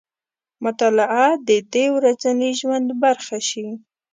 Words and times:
مطالعه 0.63 1.27
دې 1.47 1.57
د 1.73 1.75
ورځني 1.95 2.49
ژوند 2.59 2.87
برخه 3.03 3.37
شي. 3.49 3.67